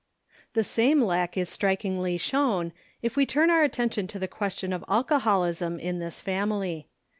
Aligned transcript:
The 0.53 0.63
same 0.63 0.99
lack 0.99 1.37
is 1.37 1.47
strikingly 1.47 2.17
shown, 2.17 2.73
if 3.03 3.15
we 3.15 3.23
turn 3.27 3.51
our 3.51 3.61
attention 3.61 4.07
to 4.07 4.17
the 4.17 4.27
question 4.27 4.73
of 4.73 4.83
alcoholism 4.89 5.79
in 5.79 5.99
this 5.99 6.21
family. 6.21 6.87